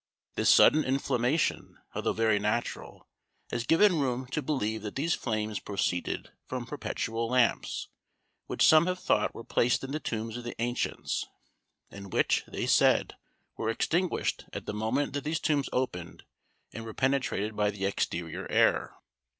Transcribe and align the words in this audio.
_"This 0.35 0.49
sudden 0.49 0.83
inflammation, 0.83 1.77
although 1.93 2.11
very 2.11 2.39
natural, 2.39 3.07
has 3.51 3.67
given 3.67 3.99
room 3.99 4.25
to 4.31 4.41
believe 4.41 4.81
that 4.81 4.95
these 4.95 5.13
flames 5.13 5.59
proceeded 5.59 6.31
from 6.47 6.65
perpetual 6.65 7.29
lamps, 7.29 7.87
which 8.47 8.65
some 8.65 8.87
have 8.87 8.97
thought 8.97 9.35
were 9.35 9.43
placed 9.43 9.83
in 9.83 9.91
the 9.91 9.99
tombs 9.99 10.37
of 10.37 10.43
the 10.43 10.59
ancients, 10.59 11.27
and 11.91 12.11
which, 12.13 12.43
they 12.47 12.65
said, 12.65 13.13
were 13.57 13.69
extinguished 13.69 14.45
at 14.53 14.65
the 14.65 14.73
moment 14.73 15.13
that 15.13 15.23
these 15.23 15.39
tombs 15.39 15.69
opened, 15.71 16.23
and 16.73 16.83
were 16.83 16.95
penetrated 16.95 17.55
by 17.55 17.69
the 17.69 17.85
exterior 17.85 18.49
air. 18.49 18.95